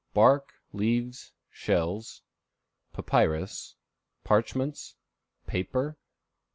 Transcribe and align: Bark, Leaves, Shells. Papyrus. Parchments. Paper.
Bark, 0.15 0.53
Leaves, 0.73 1.31
Shells. 1.51 2.23
Papyrus. 2.91 3.75
Parchments. 4.23 4.95
Paper. 5.45 5.95